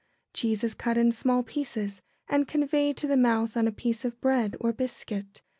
[0.33, 4.19] Cheese is cut in small pieces and conveyed to the mouth on a piece of
[4.19, 5.43] bread or biscuit.